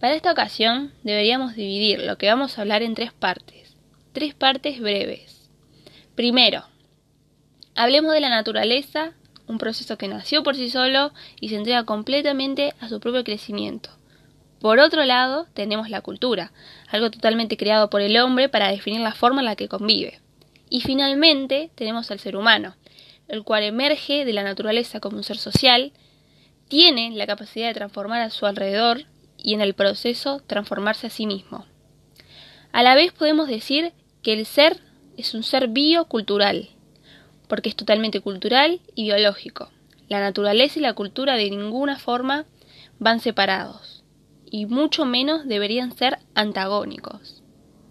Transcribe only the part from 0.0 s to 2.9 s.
Para esta ocasión deberíamos dividir lo que vamos a hablar